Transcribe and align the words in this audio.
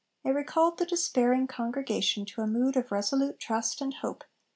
It 0.23 0.31
recalled 0.31 0.79
the 0.79 0.87
despairing 0.87 1.45
Congregation 1.45 2.25
to 2.25 2.41
a 2.41 2.47
mood 2.47 2.75
of 2.75 2.91
resolute 2.91 3.37
trust 3.39 3.81
and 3.81 3.93
hope. 3.93 4.23